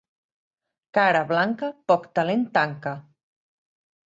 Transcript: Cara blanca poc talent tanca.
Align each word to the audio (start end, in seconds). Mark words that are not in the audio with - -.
Cara 0.97 1.21
blanca 1.31 1.69
poc 1.93 2.09
talent 2.21 2.47
tanca. 2.57 2.95